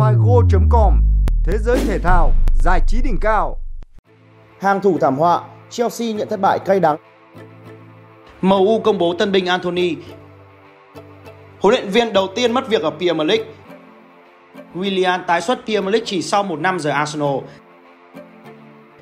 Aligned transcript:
figo.com 0.00 1.00
Thế 1.44 1.58
giới 1.58 1.78
thể 1.86 1.98
thao, 1.98 2.32
giải 2.54 2.80
trí 2.86 3.02
đỉnh 3.02 3.16
cao. 3.20 3.56
Hàng 4.60 4.80
thủ 4.80 4.98
thảm 5.00 5.16
họa, 5.16 5.40
Chelsea 5.70 6.12
nhận 6.12 6.28
thất 6.28 6.40
bại 6.40 6.58
cay 6.58 6.80
đắng. 6.80 6.96
MU 8.42 8.80
công 8.84 8.98
bố 8.98 9.14
tân 9.14 9.32
binh 9.32 9.46
Anthony. 9.46 9.96
Huấn 11.60 11.74
luyện 11.74 11.88
viên 11.88 12.12
đầu 12.12 12.28
tiên 12.34 12.52
mất 12.52 12.68
việc 12.68 12.82
ở 12.82 12.90
Premier 12.90 13.28
League. 13.28 13.44
Willian 14.74 15.24
tái 15.26 15.40
xuất 15.40 15.58
Premier 15.64 15.92
League 15.92 16.06
chỉ 16.06 16.22
sau 16.22 16.42
một 16.42 16.60
năm 16.60 16.78
rời 16.78 16.92
Arsenal. 16.92 17.36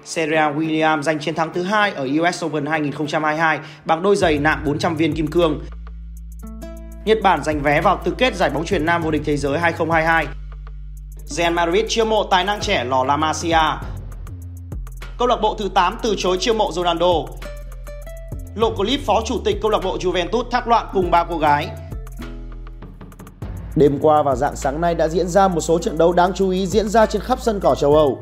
Serena 0.05 0.51
Williams 0.51 1.03
giành 1.03 1.19
chiến 1.19 1.35
thắng 1.35 1.53
thứ 1.53 1.63
hai 1.63 1.93
ở 1.93 2.09
US 2.21 2.45
Open 2.45 2.67
2022 2.67 3.59
bằng 3.85 4.03
đôi 4.03 4.17
giày 4.17 4.39
nặng 4.39 4.63
400 4.67 4.97
viên 4.97 5.13
kim 5.13 5.27
cương. 5.27 5.61
Nhật 7.05 7.19
Bản 7.23 7.45
giành 7.45 7.63
vé 7.63 7.81
vào 7.81 8.01
tứ 8.05 8.15
kết 8.19 8.37
giải 8.37 8.51
bóng 8.51 8.65
chuyền 8.65 8.87
nam 8.87 9.03
vô 9.03 9.11
địch 9.11 9.23
thế 9.25 9.37
giới 9.37 9.59
2022. 9.59 10.27
Real 11.31 11.53
Madrid 11.53 11.85
chiêu 11.89 12.05
mộ 12.05 12.25
tài 12.25 12.45
năng 12.45 12.61
trẻ 12.61 12.85
lò 12.85 13.05
La 13.05 13.17
Masia. 13.17 13.59
Câu 15.19 15.29
lạc 15.29 15.37
bộ 15.43 15.55
thứ 15.59 15.69
8 15.75 15.99
từ 16.03 16.15
chối 16.19 16.37
chiêu 16.41 16.55
mộ 16.55 16.73
Ronaldo. 16.73 17.07
Lộ 18.55 18.71
clip 18.71 19.01
phó 19.07 19.23
chủ 19.25 19.41
tịch 19.45 19.57
câu 19.63 19.71
lạc 19.71 19.79
bộ 19.85 19.97
Juventus 19.97 20.45
thác 20.51 20.69
loạn 20.69 20.87
cùng 20.95 21.11
ba 21.11 21.25
cô 21.25 21.39
gái. 21.39 21.69
Đêm 23.77 23.99
qua 24.03 24.23
và 24.23 24.35
dạng 24.35 24.57
sáng 24.57 24.81
nay 24.81 24.95
đã 24.95 25.09
diễn 25.09 25.29
ra 25.29 25.49
một 25.49 25.61
số 25.61 25.79
trận 25.79 25.99
đấu 25.99 26.13
đáng 26.13 26.33
chú 26.35 26.51
ý 26.51 26.67
diễn 26.67 26.89
ra 26.89 27.07
trên 27.07 27.23
khắp 27.23 27.39
sân 27.41 27.61
cỏ 27.61 27.75
châu 27.75 27.95
Âu. 27.97 28.19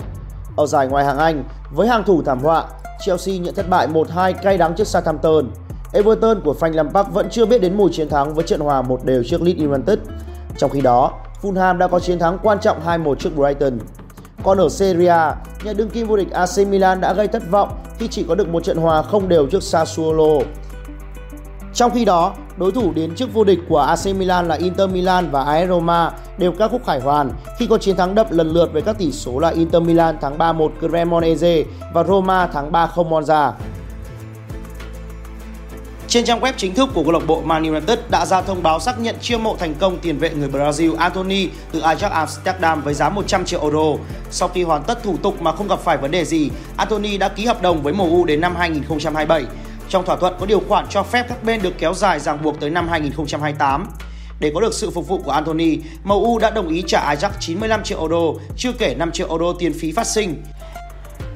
Ở 0.57 0.67
giải 0.67 0.87
Ngoại 0.87 1.05
hạng 1.05 1.19
Anh, 1.19 1.45
với 1.71 1.89
hàng 1.89 2.05
thủ 2.05 2.23
thảm 2.23 2.39
họa, 2.39 2.65
Chelsea 3.07 3.37
nhận 3.37 3.55
thất 3.55 3.69
bại 3.69 3.89
1-2 3.89 4.33
cay 4.33 4.59
đắng 4.59 4.75
trước 4.75 4.87
Southampton. 4.87 5.51
Everton 5.93 6.41
của 6.45 6.55
Frank 6.61 6.73
Lampard 6.73 7.11
vẫn 7.11 7.31
chưa 7.31 7.47
biết 7.47 7.61
đến 7.61 7.77
mùi 7.77 7.91
chiến 7.93 8.09
thắng 8.09 8.35
với 8.35 8.45
trận 8.45 8.61
hòa 8.61 8.83
một 8.83 9.05
đều 9.05 9.23
trước 9.25 9.43
Leeds 9.43 9.61
United. 9.61 9.99
Trong 10.59 10.71
khi 10.71 10.81
đó, 10.81 11.13
Fulham 11.43 11.79
đã 11.79 11.89
có 11.89 12.01
chiến 12.01 12.19
thắng 12.19 12.39
quan 12.43 12.61
trọng 12.61 12.81
2-1 12.87 13.15
trước 13.15 13.31
Brighton. 13.37 13.79
Còn 14.43 14.59
ở 14.59 14.69
Serie 14.69 15.09
A, 15.09 15.37
nhà 15.65 15.73
đương 15.73 15.91
kim 15.91 16.07
vô 16.07 16.17
địch 16.17 16.31
AC 16.31 16.69
Milan 16.69 17.01
đã 17.01 17.13
gây 17.13 17.29
thất 17.29 17.43
vọng 17.51 17.69
khi 17.99 18.09
chỉ 18.09 18.25
có 18.29 18.35
được 18.35 18.49
một 18.49 18.65
trận 18.65 18.77
hòa 18.77 19.03
không 19.03 19.29
đều 19.29 19.47
trước 19.47 19.63
Sassuolo. 19.63 20.45
Trong 21.75 21.91
khi 21.91 22.05
đó, 22.05 22.35
đối 22.57 22.73
thủ 22.73 22.93
đến 22.93 23.15
trước 23.15 23.35
vô 23.35 23.45
địch 23.45 23.59
của 23.69 23.79
AC 23.79 24.07
Milan 24.07 24.49
là 24.49 24.55
Inter 24.55 24.91
Milan 24.91 25.31
và 25.31 25.45
AS 25.45 25.69
Roma 25.69 26.13
đều 26.39 26.53
các 26.53 26.71
khúc 26.71 26.87
khải 26.87 27.01
hoàn 27.01 27.31
khi 27.59 27.67
có 27.67 27.79
chiến 27.79 27.97
thắng 27.97 28.15
đậm 28.15 28.27
lần 28.31 28.51
lượt 28.51 28.73
với 28.73 28.83
các 28.83 28.99
tỷ 28.99 29.13
số 29.13 29.39
là 29.39 29.49
Inter 29.49 29.83
Milan 29.83 30.19
thắng 30.21 30.39
3-1 30.39 30.69
Cremonese 30.81 31.65
và 31.95 32.05
Roma 32.05 32.47
thắng 32.47 32.73
3-0 32.73 33.09
Monza. 33.09 33.53
Trên 36.17 36.25
trang 36.25 36.41
web 36.41 36.53
chính 36.57 36.75
thức 36.75 36.89
của 36.95 37.03
câu 37.03 37.13
lạc 37.13 37.27
bộ 37.27 37.43
Man 37.45 37.63
United 37.63 37.99
đã 38.11 38.27
ra 38.27 38.43
thông 38.43 38.63
báo 38.63 38.81
xác 38.81 39.01
nhận 39.01 39.17
chiêu 39.21 39.39
mộ 39.39 39.57
thành 39.57 39.75
công 39.75 39.99
tiền 39.99 40.19
vệ 40.19 40.31
người 40.31 40.49
Brazil 40.49 40.97
Anthony 40.97 41.49
từ 41.73 41.81
Ajax 41.81 42.11
Amsterdam 42.11 42.83
với 42.83 42.95
giá 42.95 43.09
100 43.09 43.45
triệu 43.45 43.63
euro. 43.63 44.03
Sau 44.31 44.49
khi 44.49 44.63
hoàn 44.63 44.83
tất 44.83 45.03
thủ 45.03 45.17
tục 45.17 45.43
mà 45.43 45.53
không 45.53 45.69
gặp 45.69 45.81
phải 45.81 45.97
vấn 45.97 46.11
đề 46.11 46.25
gì, 46.25 46.51
Anthony 46.77 47.19
đã 47.19 47.29
ký 47.29 47.47
hợp 47.47 47.63
đồng 47.63 47.83
với 47.83 47.93
MU 47.93 48.25
đến 48.25 48.41
năm 48.41 48.57
2027. 48.57 49.45
Trong 49.89 50.05
thỏa 50.05 50.17
thuận 50.17 50.35
có 50.41 50.47
điều 50.47 50.61
khoản 50.69 50.87
cho 50.91 51.03
phép 51.03 51.27
các 51.29 51.45
bên 51.45 51.63
được 51.63 51.75
kéo 51.79 51.95
dài 51.95 52.21
ràng 52.21 52.43
buộc 52.43 52.61
tới 52.61 52.71
năm 52.71 52.89
2028. 52.89 53.87
Để 54.41 54.51
có 54.55 54.61
được 54.61 54.75
sự 54.75 54.91
phục 54.91 55.09
vụ 55.09 55.19
của 55.19 55.31
Anthony, 55.31 55.79
MU 56.05 56.39
đã 56.39 56.51
đồng 56.51 56.69
ý 56.69 56.83
trả 56.87 57.15
Ajax 57.15 57.31
95 57.41 57.83
triệu 57.83 58.01
euro, 58.01 58.41
chưa 58.57 58.73
kể 58.73 58.95
5 58.95 59.13
triệu 59.13 59.29
euro 59.29 59.53
tiền 59.59 59.73
phí 59.81 59.93
phát 59.93 60.07
sinh. 60.07 60.43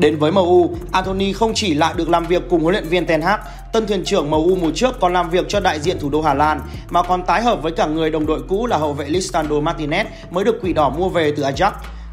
Đến 0.01 0.19
với 0.19 0.33
MU, 0.33 0.71
Anthony 0.93 1.33
không 1.33 1.53
chỉ 1.55 1.75
lại 1.75 1.95
được 1.97 2.09
làm 2.09 2.27
việc 2.27 2.43
cùng 2.51 2.63
huấn 2.63 2.75
luyện 2.75 2.89
viên 2.89 3.07
Ten 3.07 3.23
Hag, 3.23 3.41
tân 3.73 3.87
thuyền 3.87 4.05
trưởng 4.05 4.31
MU 4.31 4.57
mùa 4.57 4.71
trước 4.75 5.01
còn 5.01 5.13
làm 5.13 5.31
việc 5.31 5.45
cho 5.49 5.61
đại 5.61 5.81
diện 5.81 5.99
thủ 5.99 6.11
đô 6.11 6.23
Hà 6.23 6.35
Lan, 6.35 6.61
mà 6.91 7.03
còn 7.03 7.23
tái 7.23 7.43
hợp 7.43 7.63
với 7.63 7.73
cả 7.73 7.87
người 7.87 8.11
đồng 8.11 8.27
đội 8.27 8.43
cũ 8.49 8.67
là 8.67 8.77
hậu 8.77 8.93
vệ 8.93 9.09
Lisandro 9.09 9.57
Martinez 9.57 10.05
mới 10.31 10.45
được 10.45 10.59
quỷ 10.63 10.73
đỏ 10.73 10.91
mua 10.91 11.09
về 11.09 11.33
từ 11.37 11.43
Ajax. 11.43 11.71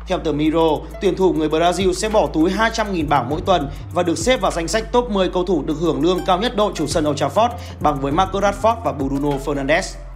Theo 0.08 0.20
tờ 0.20 0.32
Miro, 0.32 0.70
tuyển 1.02 1.16
thủ 1.16 1.34
người 1.34 1.50
Brazil 1.50 1.94
sẽ 1.94 2.10
bỏ 2.10 2.28
túi 2.34 2.52
200.000 2.52 3.08
bảng 3.08 3.30
mỗi 3.30 3.42
tuần 3.42 3.70
và 3.94 4.04
được 4.04 4.18
xếp 4.18 4.42
vào 4.42 4.52
danh 4.52 4.68
sách 4.68 4.92
top 4.92 5.10
10 5.10 5.30
cầu 5.30 5.44
thủ 5.44 5.64
được 5.64 5.78
hưởng 5.80 6.04
lương 6.04 6.20
cao 6.26 6.40
nhất 6.40 6.56
đội 6.56 6.72
chủ 6.76 6.88
sân 6.88 7.10
Old 7.10 7.24
Trafford 7.24 7.50
bằng 7.80 8.02
với 8.02 8.12
Marcus 8.12 8.44
Rashford 8.44 8.76
và 8.84 8.92
Bruno 8.92 9.38
Fernandes. 9.46 10.07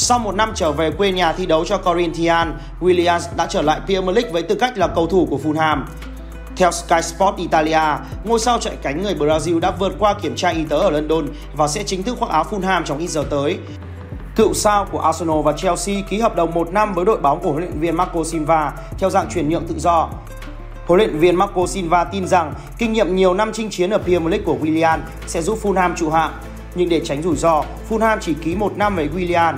Sau 0.00 0.18
một 0.18 0.34
năm 0.34 0.52
trở 0.54 0.72
về 0.72 0.90
quê 0.90 1.12
nhà 1.12 1.32
thi 1.32 1.46
đấu 1.46 1.64
cho 1.64 1.78
Corinthians, 1.78 2.48
Williams 2.80 3.20
đã 3.36 3.46
trở 3.46 3.62
lại 3.62 3.80
Premier 3.86 4.16
League 4.16 4.32
với 4.32 4.42
tư 4.42 4.54
cách 4.54 4.78
là 4.78 4.88
cầu 4.88 5.06
thủ 5.06 5.26
của 5.30 5.38
Fulham. 5.44 5.82
Theo 6.56 6.70
Sky 6.70 7.02
Sport 7.02 7.36
Italia, 7.36 7.80
ngôi 8.24 8.38
sao 8.38 8.58
chạy 8.58 8.76
cánh 8.82 9.02
người 9.02 9.14
Brazil 9.14 9.60
đã 9.60 9.70
vượt 9.70 9.92
qua 9.98 10.14
kiểm 10.14 10.36
tra 10.36 10.48
y 10.48 10.64
tế 10.64 10.76
ở 10.76 10.90
London 10.90 11.26
và 11.56 11.68
sẽ 11.68 11.82
chính 11.82 12.02
thức 12.02 12.16
khoác 12.18 12.30
áo 12.30 12.44
Fulham 12.50 12.82
trong 12.84 12.98
ít 12.98 13.06
giờ 13.06 13.24
tới. 13.30 13.58
Cựu 14.36 14.54
sao 14.54 14.86
của 14.92 15.00
Arsenal 15.00 15.40
và 15.44 15.52
Chelsea 15.52 15.96
ký 16.10 16.20
hợp 16.20 16.36
đồng 16.36 16.54
một 16.54 16.72
năm 16.72 16.94
với 16.94 17.04
đội 17.04 17.18
bóng 17.18 17.40
của 17.40 17.50
huấn 17.50 17.62
luyện 17.62 17.80
viên 17.80 17.96
Marco 17.96 18.24
Silva 18.24 18.72
theo 18.98 19.10
dạng 19.10 19.28
chuyển 19.34 19.48
nhượng 19.48 19.66
tự 19.66 19.78
do. 19.78 20.08
Huấn 20.86 20.98
luyện 20.98 21.18
viên 21.18 21.36
Marco 21.36 21.66
Silva 21.66 22.04
tin 22.04 22.26
rằng 22.26 22.54
kinh 22.78 22.92
nghiệm 22.92 23.16
nhiều 23.16 23.34
năm 23.34 23.50
chinh 23.52 23.70
chiến 23.70 23.90
ở 23.90 23.98
Premier 23.98 24.30
League 24.30 24.44
của 24.44 24.56
Willian 24.62 24.98
sẽ 25.26 25.42
giúp 25.42 25.58
Fulham 25.62 25.94
trụ 25.96 26.10
hạng. 26.10 26.32
Nhưng 26.74 26.88
để 26.88 27.00
tránh 27.04 27.22
rủi 27.22 27.36
ro, 27.36 27.64
Fulham 27.90 28.18
chỉ 28.20 28.34
ký 28.34 28.54
một 28.54 28.72
năm 28.76 28.96
với 28.96 29.08
Willian 29.16 29.54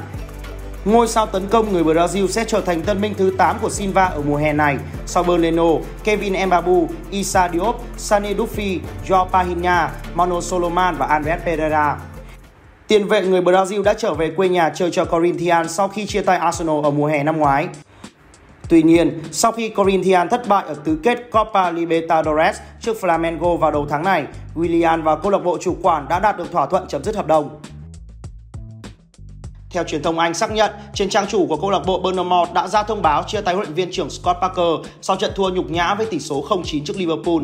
Ngôi 0.84 1.08
sao 1.08 1.26
tấn 1.26 1.48
công 1.48 1.72
người 1.72 1.84
Brazil 1.84 2.26
sẽ 2.26 2.44
trở 2.44 2.60
thành 2.60 2.82
tân 2.82 3.00
binh 3.00 3.14
thứ 3.14 3.32
8 3.38 3.56
của 3.62 3.70
Silva 3.70 4.04
ở 4.04 4.22
mùa 4.22 4.36
hè 4.36 4.52
này 4.52 4.78
sau 5.06 5.22
Bernardo, 5.22 5.64
Kevin 6.04 6.46
Mbabu, 6.46 6.88
Issa 7.10 7.48
Diop, 7.52 7.76
Sane 7.96 8.34
Duffy, 8.34 8.78
Joao 9.08 9.28
Pahinha, 9.28 9.90
Mano 10.14 10.40
Soloman 10.40 10.96
và 10.96 11.06
Andres 11.06 11.40
Pereira. 11.44 11.98
Tiền 12.88 13.08
vệ 13.08 13.22
người 13.22 13.40
Brazil 13.40 13.82
đã 13.82 13.94
trở 13.94 14.14
về 14.14 14.30
quê 14.30 14.48
nhà 14.48 14.70
chơi 14.74 14.90
cho 14.90 15.04
Corinthians 15.04 15.70
sau 15.70 15.88
khi 15.88 16.06
chia 16.06 16.22
tay 16.22 16.38
Arsenal 16.38 16.84
ở 16.84 16.90
mùa 16.90 17.06
hè 17.06 17.22
năm 17.22 17.38
ngoái. 17.38 17.68
Tuy 18.68 18.82
nhiên, 18.82 19.22
sau 19.32 19.52
khi 19.52 19.68
Corinthians 19.68 20.30
thất 20.30 20.48
bại 20.48 20.64
ở 20.66 20.74
tứ 20.84 20.98
kết 21.02 21.30
Copa 21.30 21.70
Libertadores 21.70 22.58
trước 22.80 22.96
Flamengo 23.00 23.56
vào 23.56 23.70
đầu 23.70 23.86
tháng 23.90 24.02
này, 24.02 24.24
Willian 24.54 25.02
và 25.02 25.16
câu 25.16 25.30
lạc 25.30 25.38
bộ 25.38 25.58
chủ 25.60 25.76
quản 25.82 26.08
đã 26.08 26.20
đạt 26.20 26.36
được 26.36 26.52
thỏa 26.52 26.66
thuận 26.66 26.88
chấm 26.88 27.04
dứt 27.04 27.16
hợp 27.16 27.26
đồng. 27.26 27.60
Theo 29.70 29.84
truyền 29.84 30.02
thông 30.02 30.18
Anh 30.18 30.34
xác 30.34 30.52
nhận, 30.52 30.70
trên 30.94 31.10
trang 31.10 31.26
chủ 31.26 31.46
của 31.46 31.56
câu 31.56 31.70
lạc 31.70 31.82
bộ 31.86 31.98
Bournemouth 31.98 32.52
đã 32.52 32.68
ra 32.68 32.82
thông 32.82 33.02
báo 33.02 33.22
chia 33.22 33.40
tay 33.40 33.54
huấn 33.54 33.66
luyện 33.66 33.74
viên 33.74 33.92
trưởng 33.92 34.10
Scott 34.10 34.38
Parker 34.40 34.92
sau 35.02 35.16
trận 35.16 35.32
thua 35.36 35.48
nhục 35.48 35.70
nhã 35.70 35.94
với 35.94 36.06
tỷ 36.06 36.18
số 36.18 36.44
0-9 36.48 36.84
trước 36.84 36.96
Liverpool. 36.96 37.42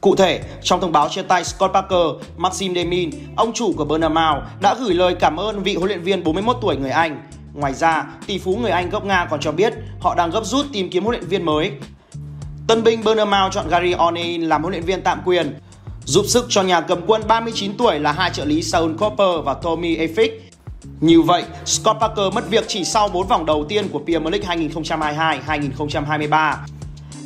Cụ 0.00 0.16
thể, 0.16 0.40
trong 0.62 0.80
thông 0.80 0.92
báo 0.92 1.08
chia 1.08 1.22
tay 1.22 1.44
Scott 1.44 1.72
Parker, 1.72 2.28
Maxim 2.36 2.74
Demin, 2.74 3.10
ông 3.36 3.52
chủ 3.52 3.72
của 3.76 3.84
Bournemouth 3.84 4.42
đã 4.60 4.74
gửi 4.80 4.94
lời 4.94 5.16
cảm 5.20 5.36
ơn 5.36 5.62
vị 5.62 5.74
huấn 5.74 5.88
luyện 5.88 6.02
viên 6.02 6.24
41 6.24 6.56
tuổi 6.60 6.76
người 6.76 6.90
Anh. 6.90 7.22
Ngoài 7.54 7.74
ra, 7.74 8.04
tỷ 8.26 8.38
phú 8.38 8.56
người 8.56 8.70
Anh 8.70 8.90
gốc 8.90 9.04
Nga 9.04 9.26
còn 9.30 9.40
cho 9.40 9.52
biết 9.52 9.72
họ 10.00 10.14
đang 10.14 10.30
gấp 10.30 10.44
rút 10.44 10.66
tìm 10.72 10.90
kiếm 10.90 11.04
huấn 11.04 11.16
luyện 11.16 11.28
viên 11.28 11.44
mới. 11.44 11.72
Tân 12.66 12.82
binh 12.82 13.04
Bournemouth 13.04 13.52
chọn 13.52 13.68
Gary 13.68 13.94
O'Neill 13.94 14.48
làm 14.48 14.62
huấn 14.62 14.72
luyện 14.72 14.84
viên 14.84 15.02
tạm 15.02 15.20
quyền, 15.24 15.58
giúp 16.04 16.24
sức 16.28 16.46
cho 16.48 16.62
nhà 16.62 16.80
cầm 16.80 17.00
quân 17.06 17.22
39 17.28 17.76
tuổi 17.76 17.98
là 17.98 18.12
hai 18.12 18.30
trợ 18.30 18.44
lý 18.44 18.62
Saul 18.62 18.92
Cooper 18.96 19.44
và 19.44 19.54
Tommy 19.54 19.96
Effick 19.96 20.47
như 21.00 21.22
vậy, 21.22 21.44
Scott 21.64 22.00
Parker 22.00 22.34
mất 22.34 22.50
việc 22.50 22.64
chỉ 22.68 22.84
sau 22.84 23.08
4 23.08 23.26
vòng 23.26 23.46
đầu 23.46 23.64
tiên 23.68 23.88
của 23.88 24.00
Premier 24.06 24.32
League 24.32 24.68
2022-2023. 24.68 26.54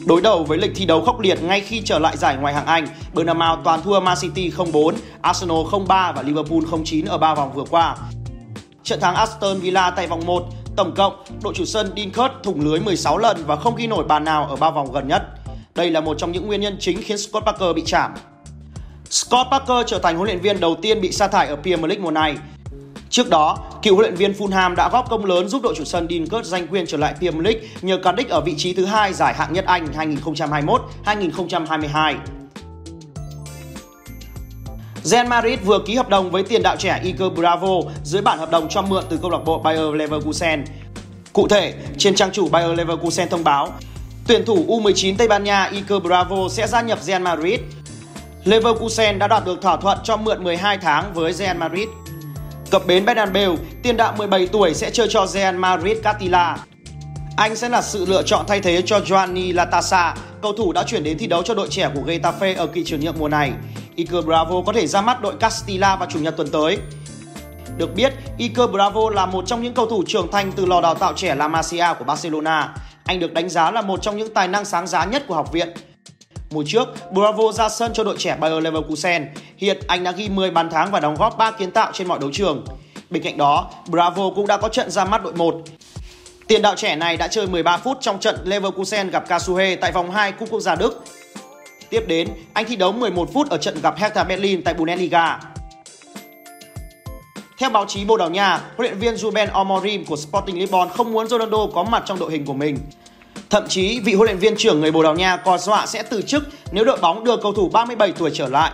Đối 0.07 0.21
đầu 0.21 0.45
với 0.45 0.59
lịch 0.59 0.73
thi 0.75 0.85
đấu 0.85 1.03
khốc 1.05 1.21
liệt 1.21 1.43
ngay 1.43 1.61
khi 1.61 1.83
trở 1.85 1.99
lại 1.99 2.17
giải 2.17 2.37
ngoại 2.37 2.55
hạng 2.55 2.67
Anh, 2.67 2.87
Bernabeu 3.15 3.57
toàn 3.65 3.83
thua 3.83 4.01
Man 4.01 4.17
City 4.21 4.51
0-4, 4.51 4.95
Arsenal 5.23 5.57
0-3 5.57 5.87
và 5.87 6.23
Liverpool 6.23 6.59
0-9 6.59 7.09
ở 7.09 7.19
3 7.19 7.35
vòng 7.35 7.53
vừa 7.53 7.65
qua. 7.71 7.97
Trận 8.83 9.01
thắng 9.01 9.15
Aston 9.15 9.59
Villa 9.59 9.91
tại 9.91 10.07
vòng 10.07 10.27
1, 10.27 10.45
tổng 10.77 10.95
cộng 10.97 11.25
đội 11.43 11.55
chủ 11.55 11.65
sân 11.65 11.93
Dinkert 11.97 12.33
thủng 12.43 12.61
lưới 12.61 12.81
16 12.81 13.19
lần 13.19 13.45
và 13.47 13.57
không 13.57 13.77
ghi 13.77 13.87
nổi 13.87 14.05
bàn 14.05 14.25
nào 14.25 14.47
ở 14.47 14.57
3 14.57 14.71
vòng 14.71 14.93
gần 14.93 15.09
nhất. 15.09 15.23
Đây 15.75 15.91
là 15.91 16.01
một 16.01 16.15
trong 16.19 16.33
những 16.33 16.47
nguyên 16.47 16.61
nhân 16.61 16.77
chính 16.81 17.03
khiến 17.03 17.19
Scott 17.19 17.47
Parker 17.47 17.77
bị 17.77 17.83
chạm. 17.87 18.15
Scott 19.11 19.49
Parker 19.51 19.87
trở 19.87 19.99
thành 19.99 20.17
huấn 20.17 20.27
luyện 20.27 20.41
viên 20.41 20.61
đầu 20.61 20.77
tiên 20.83 21.01
bị 21.01 21.13
sa 21.13 21.29
thải 21.29 21.47
ở 21.47 21.57
Premier 21.57 21.87
League 21.87 22.05
mùa 22.05 22.11
này 22.11 22.37
Trước 23.13 23.31
đó, 23.31 23.59
cựu 23.83 23.95
huấn 23.95 24.05
luyện 24.05 24.15
viên 24.15 24.33
Fulham 24.33 24.75
đã 24.75 24.89
góp 24.93 25.11
công 25.11 25.25
lớn 25.25 25.49
giúp 25.49 25.63
đội 25.63 25.75
chủ 25.77 25.85
sân 25.85 26.07
Dinkert 26.11 26.47
giành 26.47 26.67
quyền 26.67 26.87
trở 26.87 26.97
lại 26.97 27.15
Premier 27.19 27.45
League 27.45 27.61
nhờ 27.83 27.99
cán 28.03 28.17
đích 28.17 28.29
ở 28.29 28.41
vị 28.41 28.55
trí 28.59 28.73
thứ 28.73 28.85
hai 28.85 29.13
giải 29.13 29.35
hạng 29.35 29.53
nhất 29.53 29.65
Anh 29.67 29.87
2021-2022. 31.05 32.15
Real 35.03 35.27
Madrid 35.27 35.59
vừa 35.65 35.79
ký 35.87 35.95
hợp 35.95 36.09
đồng 36.09 36.31
với 36.31 36.43
tiền 36.43 36.63
đạo 36.63 36.77
trẻ 36.77 37.01
Iker 37.03 37.33
Bravo 37.37 37.81
dưới 38.05 38.23
bản 38.23 38.39
hợp 38.39 38.51
đồng 38.51 38.69
cho 38.69 38.83
mượn 38.83 39.05
từ 39.09 39.19
câu 39.23 39.31
lạc 39.31 39.45
bộ 39.45 39.59
Bayer 39.59 39.95
Leverkusen. 39.95 40.65
Cụ 41.33 41.49
thể, 41.49 41.75
trên 41.99 42.15
trang 42.15 42.31
chủ 42.33 42.49
Bayer 42.49 42.79
Leverkusen 42.79 43.29
thông 43.29 43.45
báo, 43.45 43.69
tuyển 44.27 44.45
thủ 44.45 44.65
U19 44.69 45.15
Tây 45.19 45.29
Ban 45.29 45.45
Nha 45.45 45.65
Iker 45.65 46.03
Bravo 46.03 46.49
sẽ 46.49 46.67
gia 46.67 46.81
nhập 46.81 46.99
Real 47.03 47.23
Madrid. 47.23 47.61
Leverkusen 48.45 49.19
đã 49.19 49.29
đạt 49.29 49.45
được 49.45 49.63
thỏa 49.63 49.77
thuận 49.77 49.99
cho 50.05 50.17
mượn 50.17 50.45
12 50.45 50.79
tháng 50.79 51.15
với 51.15 51.33
Real 51.33 51.57
Madrid 51.57 51.89
Cập 52.73 52.87
bến 52.87 53.05
Bernabeu, 53.05 53.57
tiền 53.83 53.97
đạo 53.97 54.15
17 54.19 54.47
tuổi 54.47 54.75
sẽ 54.75 54.91
chơi 54.91 55.07
cho 55.11 55.27
Real 55.27 55.57
Madrid 55.57 55.99
Castilla. 56.03 56.57
Anh 57.37 57.57
sẽ 57.57 57.69
là 57.69 57.83
sự 57.83 58.07
lựa 58.07 58.23
chọn 58.23 58.45
thay 58.49 58.61
thế 58.61 58.83
cho 58.87 59.01
Giovanni 59.01 59.53
Latasa, 59.53 60.15
cầu 60.43 60.53
thủ 60.53 60.73
đã 60.73 60.83
chuyển 60.83 61.05
đến 61.05 61.19
thi 61.19 61.27
đấu 61.27 61.43
cho 61.43 61.55
đội 61.55 61.69
trẻ 61.71 61.91
của 61.95 62.01
Getafe 62.01 62.57
ở 62.57 62.67
kỳ 62.67 62.85
chuyển 62.85 63.01
nhượng 63.01 63.19
mùa 63.19 63.29
này. 63.29 63.53
Iker 63.95 64.25
Bravo 64.25 64.63
có 64.67 64.73
thể 64.73 64.87
ra 64.87 65.01
mắt 65.01 65.23
đội 65.23 65.35
Castilla 65.41 65.97
vào 65.97 66.09
chủ 66.11 66.19
nhật 66.19 66.37
tuần 66.37 66.49
tới. 66.51 66.79
Được 67.77 67.95
biết, 67.95 68.13
Iker 68.39 68.71
Bravo 68.71 69.11
là 69.11 69.27
một 69.27 69.47
trong 69.47 69.63
những 69.63 69.75
cầu 69.75 69.87
thủ 69.87 70.05
trưởng 70.07 70.31
thành 70.33 70.53
từ 70.57 70.67
lò 70.67 70.81
đào 70.81 70.95
tạo 70.95 71.13
trẻ 71.17 71.35
La 71.35 71.49
Masia 71.49 71.87
của 71.99 72.05
Barcelona. 72.05 72.75
Anh 73.05 73.21
được 73.21 73.33
đánh 73.33 73.49
giá 73.49 73.71
là 73.71 73.83
một 73.83 74.03
trong 74.03 74.17
những 74.17 74.35
tài 74.35 74.49
năng 74.49 74.65
sáng 74.65 74.87
giá 74.87 75.05
nhất 75.05 75.23
của 75.27 75.35
học 75.35 75.53
viện. 75.53 75.69
Mùa 76.53 76.65
trước, 76.67 76.89
Bravo 77.13 77.53
ra 77.53 77.69
sân 77.69 77.93
cho 77.95 78.05
đội 78.05 78.17
trẻ 78.19 78.37
Bayer 78.41 78.63
Leverkusen. 78.63 79.29
Hiện 79.57 79.79
anh 79.87 80.05
đã 80.05 80.13
ghi 80.13 80.29
10 80.29 80.51
bàn 80.51 80.71
thắng 80.71 80.91
và 80.91 81.01
đóng 81.01 81.15
góp 81.15 81.39
3 81.39 81.51
kiến 81.51 81.71
tạo 81.71 81.93
trên 81.95 82.09
mọi 82.09 82.19
đấu 82.19 82.31
trường. 82.33 82.65
Bên 83.11 83.23
cạnh 83.23 83.37
đó, 83.37 83.71
Bravo 83.87 84.31
cũng 84.35 84.47
đã 84.47 84.57
có 84.57 84.69
trận 84.69 84.91
ra 84.91 85.05
mắt 85.05 85.23
đội 85.23 85.33
1. 85.33 85.55
Tiền 86.49 86.63
đạo 86.63 86.75
trẻ 86.77 86.97
này 86.97 87.17
đã 87.17 87.29
chơi 87.29 87.47
13 87.47 87.77
phút 87.77 87.99
trong 88.01 88.21
trận 88.21 88.37
Leverkusen 88.45 89.11
gặp 89.11 89.29
Kasuhe 89.29 89.77
tại 89.77 89.93
vòng 89.93 90.11
2 90.11 90.33
Cúp 90.33 90.51
Quốc 90.51 90.61
gia 90.61 90.75
Đức. 90.75 91.05
Tiếp 91.91 92.05
đến, 92.07 92.29
anh 92.53 92.65
thi 92.69 92.77
đấu 92.77 92.93
11 92.93 93.29
phút 93.33 93.51
ở 93.51 93.57
trận 93.59 93.81
gặp 93.83 93.97
Hertha 93.97 94.25
Berlin 94.25 94.63
tại 94.63 94.75
Bundesliga. 94.75 95.39
Theo 97.59 97.71
báo 97.71 97.85
chí 97.89 98.05
Bồ 98.05 98.17
Đào 98.17 98.31
Nha, 98.31 98.57
huấn 98.77 98.91
luyện 98.91 98.99
viên 98.99 99.17
Ruben 99.17 99.49
Amorim 99.49 100.05
của 100.05 100.17
Sporting 100.17 100.59
Lisbon 100.59 100.89
không 100.89 101.13
muốn 101.13 101.29
Ronaldo 101.29 101.67
có 101.75 101.85
mặt 101.85 102.03
trong 102.07 102.19
đội 102.19 102.33
hình 102.33 102.45
của 102.45 102.55
mình. 102.55 102.79
Thậm 103.53 103.69
chí, 103.69 104.01
vị 104.01 104.15
huấn 104.15 104.27
luyện 104.27 104.39
viên 104.39 104.57
trưởng 104.57 104.81
người 104.81 104.91
Bồ 104.91 105.03
Đào 105.03 105.15
Nha 105.15 105.37
còn 105.37 105.59
dọa 105.59 105.87
sẽ 105.87 106.03
từ 106.03 106.23
chức 106.23 106.45
nếu 106.71 106.85
đội 106.85 106.99
bóng 107.01 107.25
đưa 107.25 107.37
cầu 107.37 107.53
thủ 107.53 107.69
37 107.69 108.13
tuổi 108.13 108.31
trở 108.35 108.49
lại. 108.49 108.73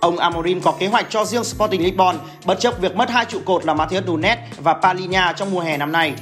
Ông 0.00 0.18
Amorim 0.18 0.60
có 0.60 0.74
kế 0.78 0.86
hoạch 0.86 1.06
cho 1.10 1.24
riêng 1.24 1.44
Sporting 1.44 1.82
Lisbon 1.82 2.18
bất 2.46 2.60
chấp 2.60 2.80
việc 2.80 2.96
mất 2.96 3.10
hai 3.10 3.24
trụ 3.24 3.40
cột 3.44 3.64
là 3.64 3.74
Matheus 3.74 4.04
Nunes 4.06 4.38
và 4.58 4.74
Palinha 4.74 5.32
trong 5.32 5.50
mùa 5.50 5.60
hè 5.60 5.76
năm 5.76 5.92
nay. 5.92 6.14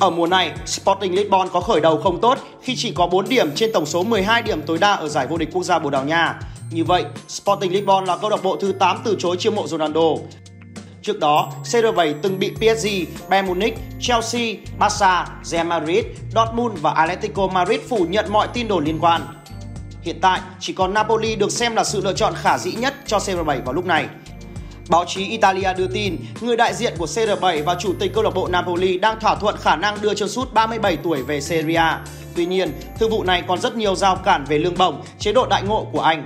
Ở 0.00 0.10
mùa 0.10 0.26
này, 0.26 0.52
Sporting 0.66 1.14
Lisbon 1.14 1.48
có 1.52 1.60
khởi 1.60 1.80
đầu 1.80 2.00
không 2.02 2.20
tốt 2.20 2.38
khi 2.62 2.76
chỉ 2.76 2.92
có 2.94 3.06
4 3.06 3.28
điểm 3.28 3.54
trên 3.54 3.72
tổng 3.72 3.86
số 3.86 4.02
12 4.02 4.42
điểm 4.42 4.62
tối 4.62 4.78
đa 4.78 4.92
ở 4.92 5.08
giải 5.08 5.26
vô 5.26 5.36
địch 5.36 5.48
quốc 5.52 5.62
gia 5.62 5.78
Bồ 5.78 5.90
Đào 5.90 6.04
Nha. 6.04 6.40
Như 6.70 6.84
vậy, 6.84 7.04
Sporting 7.28 7.72
Lisbon 7.72 8.04
là 8.04 8.16
câu 8.16 8.30
lạc 8.30 8.42
bộ 8.42 8.56
thứ 8.56 8.72
8 8.72 9.00
từ 9.04 9.16
chối 9.18 9.36
chiêu 9.38 9.52
mộ 9.52 9.66
Ronaldo. 9.66 10.10
Trước 11.02 11.20
đó, 11.20 11.52
CR7 11.64 12.14
từng 12.22 12.38
bị 12.38 12.50
PSG, 12.50 12.88
Bayern 13.28 13.48
Munich, 13.48 13.78
Chelsea, 14.00 14.54
Barca, 14.78 15.26
Real 15.42 15.66
Madrid, 15.66 16.04
Dortmund 16.34 16.80
và 16.80 16.90
Atletico 16.90 17.46
Madrid 17.46 17.80
phủ 17.88 18.06
nhận 18.08 18.32
mọi 18.32 18.48
tin 18.54 18.68
đồn 18.68 18.84
liên 18.84 18.98
quan. 19.00 19.20
Hiện 20.02 20.18
tại, 20.20 20.40
chỉ 20.60 20.72
còn 20.72 20.94
Napoli 20.94 21.36
được 21.36 21.52
xem 21.52 21.76
là 21.76 21.84
sự 21.84 22.00
lựa 22.00 22.12
chọn 22.12 22.34
khả 22.36 22.58
dĩ 22.58 22.72
nhất 22.72 22.94
cho 23.06 23.18
CR7 23.18 23.64
vào 23.64 23.72
lúc 23.72 23.86
này. 23.86 24.06
Báo 24.90 25.04
chí 25.04 25.24
Italia 25.24 25.74
đưa 25.76 25.86
tin, 25.86 26.16
người 26.40 26.56
đại 26.56 26.74
diện 26.74 26.94
của 26.98 27.06
CR7 27.06 27.64
và 27.64 27.76
chủ 27.80 27.94
tịch 28.00 28.12
câu 28.14 28.22
lạc 28.22 28.34
bộ 28.34 28.48
Napoli 28.48 28.98
đang 28.98 29.20
thỏa 29.20 29.34
thuận 29.34 29.56
khả 29.56 29.76
năng 29.76 30.00
đưa 30.00 30.14
chân 30.14 30.28
sút 30.28 30.54
37 30.54 30.96
tuổi 30.96 31.22
về 31.22 31.40
Serie 31.40 31.76
A. 31.76 32.04
Tuy 32.36 32.46
nhiên, 32.46 32.72
thương 32.98 33.10
vụ 33.10 33.24
này 33.24 33.42
còn 33.48 33.60
rất 33.60 33.76
nhiều 33.76 33.94
rào 33.94 34.16
cản 34.16 34.44
về 34.44 34.58
lương 34.58 34.78
bổng, 34.78 35.02
chế 35.18 35.32
độ 35.32 35.46
đại 35.46 35.62
ngộ 35.62 35.86
của 35.92 36.00
anh. 36.00 36.24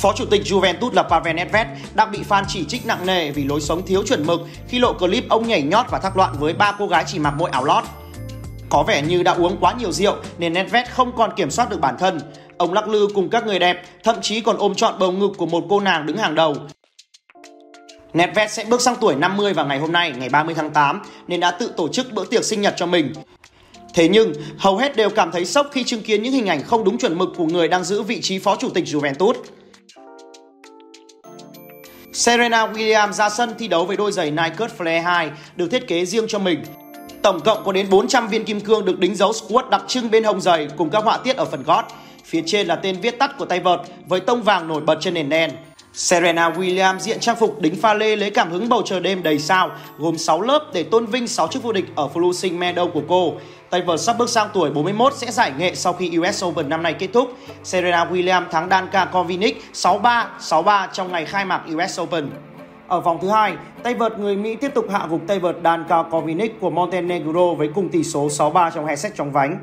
Phó 0.00 0.12
chủ 0.12 0.24
tịch 0.24 0.42
Juventus 0.44 0.92
là 0.92 1.02
Pavel 1.02 1.36
Nedved 1.36 1.66
đang 1.94 2.10
bị 2.10 2.18
fan 2.28 2.44
chỉ 2.48 2.64
trích 2.64 2.86
nặng 2.86 3.06
nề 3.06 3.30
vì 3.30 3.44
lối 3.44 3.60
sống 3.60 3.86
thiếu 3.86 4.02
chuẩn 4.06 4.26
mực 4.26 4.40
khi 4.68 4.78
lộ 4.78 4.92
clip 4.92 5.28
ông 5.28 5.48
nhảy 5.48 5.62
nhót 5.62 5.86
và 5.90 5.98
thắc 5.98 6.16
loạn 6.16 6.34
với 6.38 6.52
ba 6.52 6.72
cô 6.78 6.86
gái 6.86 7.04
chỉ 7.06 7.18
mặc 7.18 7.34
mỗi 7.36 7.50
áo 7.50 7.64
lót. 7.64 7.84
Có 8.68 8.82
vẻ 8.82 9.02
như 9.02 9.22
đã 9.22 9.32
uống 9.32 9.56
quá 9.60 9.74
nhiều 9.78 9.92
rượu 9.92 10.16
nên 10.38 10.52
Nedved 10.52 10.86
không 10.88 11.16
còn 11.16 11.30
kiểm 11.36 11.50
soát 11.50 11.70
được 11.70 11.80
bản 11.80 11.96
thân. 11.98 12.20
Ông 12.58 12.72
lắc 12.72 12.88
lư 12.88 13.08
cùng 13.14 13.30
các 13.30 13.46
người 13.46 13.58
đẹp, 13.58 13.82
thậm 14.04 14.16
chí 14.22 14.40
còn 14.40 14.56
ôm 14.56 14.74
trọn 14.74 14.98
bầu 14.98 15.12
ngực 15.12 15.30
của 15.36 15.46
một 15.46 15.64
cô 15.68 15.80
nàng 15.80 16.06
đứng 16.06 16.16
hàng 16.16 16.34
đầu. 16.34 16.56
Nedved 18.12 18.50
sẽ 18.50 18.64
bước 18.64 18.80
sang 18.80 18.96
tuổi 19.00 19.14
50 19.14 19.52
vào 19.52 19.66
ngày 19.66 19.78
hôm 19.78 19.92
nay, 19.92 20.12
ngày 20.18 20.28
30 20.28 20.54
tháng 20.54 20.70
8, 20.70 21.02
nên 21.28 21.40
đã 21.40 21.50
tự 21.50 21.72
tổ 21.76 21.88
chức 21.88 22.12
bữa 22.12 22.24
tiệc 22.24 22.44
sinh 22.44 22.60
nhật 22.60 22.74
cho 22.76 22.86
mình. 22.86 23.12
Thế 23.94 24.08
nhưng, 24.08 24.32
hầu 24.58 24.76
hết 24.76 24.96
đều 24.96 25.10
cảm 25.10 25.30
thấy 25.30 25.44
sốc 25.44 25.68
khi 25.72 25.84
chứng 25.84 26.02
kiến 26.02 26.22
những 26.22 26.32
hình 26.32 26.46
ảnh 26.46 26.62
không 26.62 26.84
đúng 26.84 26.98
chuẩn 26.98 27.18
mực 27.18 27.28
của 27.36 27.46
người 27.46 27.68
đang 27.68 27.84
giữ 27.84 28.02
vị 28.02 28.20
trí 28.22 28.38
phó 28.38 28.56
chủ 28.56 28.70
tịch 28.70 28.84
Juventus. 28.84 29.34
Serena 32.20 32.66
Williams 32.66 33.12
ra 33.12 33.30
sân 33.30 33.54
thi 33.58 33.68
đấu 33.68 33.84
với 33.84 33.96
đôi 33.96 34.12
giày 34.12 34.30
Nike 34.30 34.66
Flare 34.78 35.02
2 35.02 35.30
được 35.56 35.68
thiết 35.70 35.88
kế 35.88 36.04
riêng 36.04 36.24
cho 36.28 36.38
mình. 36.38 36.64
Tổng 37.22 37.40
cộng 37.40 37.64
có 37.64 37.72
đến 37.72 37.90
400 37.90 38.28
viên 38.28 38.44
kim 38.44 38.60
cương 38.60 38.84
được 38.84 38.98
đính 38.98 39.14
dấu 39.14 39.32
squat 39.32 39.70
đặc 39.70 39.82
trưng 39.88 40.10
bên 40.10 40.24
hông 40.24 40.40
giày 40.40 40.68
cùng 40.76 40.90
các 40.90 41.04
họa 41.04 41.18
tiết 41.18 41.36
ở 41.36 41.44
phần 41.44 41.62
gót. 41.62 41.84
Phía 42.24 42.42
trên 42.46 42.66
là 42.66 42.76
tên 42.76 43.00
viết 43.00 43.18
tắt 43.18 43.38
của 43.38 43.44
tay 43.44 43.60
vợt 43.60 43.80
với 44.06 44.20
tông 44.20 44.42
vàng 44.42 44.68
nổi 44.68 44.80
bật 44.80 44.98
trên 45.00 45.14
nền 45.14 45.28
đen. 45.28 45.50
Serena 45.92 46.50
Williams 46.50 46.98
diện 46.98 47.20
trang 47.20 47.36
phục 47.36 47.60
đính 47.60 47.76
pha 47.76 47.94
lê 47.94 48.16
lấy 48.16 48.30
cảm 48.30 48.50
hứng 48.50 48.68
bầu 48.68 48.82
trời 48.84 49.00
đêm 49.00 49.22
đầy 49.22 49.38
sao, 49.38 49.70
gồm 49.98 50.18
6 50.18 50.40
lớp 50.40 50.64
để 50.72 50.82
tôn 50.82 51.06
vinh 51.06 51.28
6 51.28 51.48
chức 51.48 51.62
vô 51.62 51.72
địch 51.72 51.84
ở 51.96 52.08
Flushing 52.14 52.58
Meadow 52.58 52.90
của 52.90 53.02
cô. 53.08 53.34
Tay 53.70 53.82
vợt 53.82 54.00
sắp 54.00 54.16
bước 54.18 54.30
sang 54.30 54.48
tuổi 54.52 54.70
41 54.70 55.12
sẽ 55.14 55.30
giải 55.30 55.52
nghệ 55.58 55.74
sau 55.74 55.92
khi 55.92 56.18
US 56.18 56.44
Open 56.44 56.68
năm 56.68 56.82
nay 56.82 56.94
kết 56.98 57.08
thúc. 57.12 57.30
Serena 57.64 58.04
Williams 58.04 58.48
thắng 58.50 58.68
Danka 58.70 59.04
Kovinic 59.04 59.62
6-3, 59.72 60.24
6-3 60.40 60.88
trong 60.92 61.12
ngày 61.12 61.24
khai 61.24 61.44
mạc 61.44 61.62
US 61.74 62.00
Open. 62.00 62.30
Ở 62.88 63.00
vòng 63.00 63.18
thứ 63.22 63.28
hai, 63.28 63.54
tay 63.82 63.94
vợt 63.94 64.18
người 64.18 64.36
Mỹ 64.36 64.56
tiếp 64.56 64.70
tục 64.74 64.86
hạ 64.90 65.06
gục 65.10 65.20
tay 65.26 65.38
vợt 65.38 65.56
Danka 65.64 66.02
Kovinic 66.02 66.60
của 66.60 66.70
Montenegro 66.70 67.54
với 67.58 67.68
cùng 67.74 67.88
tỷ 67.88 68.04
số 68.04 68.28
6-3 68.28 68.70
trong 68.74 68.86
hai 68.86 68.96
set 68.96 69.16
trong 69.16 69.32
vánh. 69.32 69.58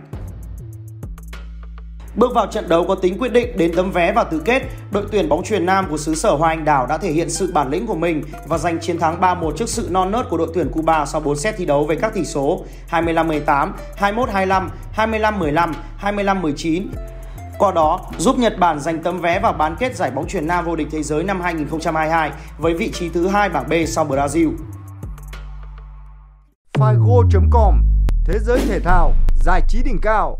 Bước 2.17 2.33
vào 2.33 2.47
trận 2.47 2.69
đấu 2.69 2.85
có 2.87 2.95
tính 2.95 3.17
quyết 3.19 3.33
định 3.33 3.57
đến 3.57 3.71
tấm 3.75 3.91
vé 3.91 4.11
vào 4.11 4.25
tứ 4.31 4.41
kết, 4.45 4.63
đội 4.91 5.03
tuyển 5.11 5.29
bóng 5.29 5.43
chuyền 5.43 5.65
nam 5.65 5.85
của 5.89 5.97
xứ 5.97 6.15
sở 6.15 6.31
Hoa 6.31 6.49
Anh 6.49 6.65
Đào 6.65 6.87
đã 6.87 6.97
thể 6.97 7.11
hiện 7.11 7.29
sự 7.29 7.51
bản 7.53 7.69
lĩnh 7.69 7.87
của 7.87 7.95
mình 7.95 8.23
và 8.47 8.57
giành 8.57 8.79
chiến 8.79 8.99
thắng 8.99 9.21
3-1 9.21 9.51
trước 9.51 9.69
sự 9.69 9.87
non 9.91 10.11
nớt 10.11 10.29
của 10.29 10.37
đội 10.37 10.47
tuyển 10.53 10.69
Cuba 10.71 11.05
sau 11.05 11.21
4 11.21 11.35
set 11.35 11.55
thi 11.57 11.65
đấu 11.65 11.85
với 11.85 11.95
các 11.95 12.13
tỷ 12.13 12.25
số 12.25 12.65
25-18, 12.89 13.71
21-25, 13.99 14.69
25-15, 14.95 15.73
25-19. 16.01 16.83
Qua 17.59 17.71
đó, 17.71 17.99
giúp 18.17 18.37
Nhật 18.37 18.59
Bản 18.59 18.79
giành 18.79 19.03
tấm 19.03 19.21
vé 19.21 19.39
vào 19.39 19.53
bán 19.53 19.75
kết 19.79 19.95
giải 19.95 20.11
bóng 20.11 20.27
chuyền 20.27 20.47
nam 20.47 20.65
vô 20.65 20.75
địch 20.75 20.87
thế 20.91 21.03
giới 21.03 21.23
năm 21.23 21.41
2022 21.41 22.31
với 22.57 22.73
vị 22.73 22.91
trí 22.93 23.09
thứ 23.09 23.27
hai 23.27 23.49
bảng 23.49 23.69
B 23.69 23.73
sau 23.87 24.05
Brazil. 24.05 24.51
Figo.com 26.79 27.75
Thế 28.25 28.39
giới 28.39 28.59
thể 28.69 28.79
thao, 28.79 29.13
giải 29.35 29.61
trí 29.67 29.83
đỉnh 29.83 29.99
cao 30.01 30.37